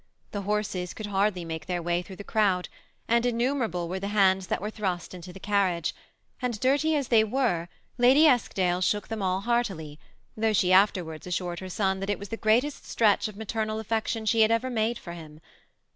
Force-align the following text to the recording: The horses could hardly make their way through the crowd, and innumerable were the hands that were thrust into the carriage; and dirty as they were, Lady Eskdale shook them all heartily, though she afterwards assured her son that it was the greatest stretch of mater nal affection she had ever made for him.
The 0.31 0.41
horses 0.41 0.95
could 0.95 1.05
hardly 1.05 1.45
make 1.45 1.67
their 1.67 1.79
way 1.79 2.01
through 2.01 2.15
the 2.15 2.23
crowd, 2.23 2.69
and 3.07 3.23
innumerable 3.23 3.87
were 3.87 3.99
the 3.99 4.07
hands 4.07 4.47
that 4.47 4.59
were 4.59 4.71
thrust 4.71 5.13
into 5.13 5.31
the 5.31 5.39
carriage; 5.39 5.93
and 6.41 6.59
dirty 6.59 6.95
as 6.95 7.09
they 7.09 7.23
were, 7.23 7.69
Lady 7.99 8.25
Eskdale 8.25 8.81
shook 8.81 9.09
them 9.09 9.21
all 9.21 9.41
heartily, 9.41 9.99
though 10.35 10.53
she 10.53 10.73
afterwards 10.73 11.27
assured 11.27 11.59
her 11.59 11.69
son 11.69 11.99
that 11.99 12.09
it 12.09 12.17
was 12.17 12.29
the 12.29 12.35
greatest 12.37 12.83
stretch 12.87 13.27
of 13.27 13.37
mater 13.37 13.63
nal 13.63 13.79
affection 13.79 14.25
she 14.25 14.41
had 14.41 14.49
ever 14.49 14.71
made 14.71 14.97
for 14.97 15.13
him. 15.13 15.39